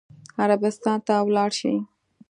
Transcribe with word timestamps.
عربستان 0.43 0.97
ته 1.07 1.15
ولاړ 1.27 1.49
شي. 1.59 1.73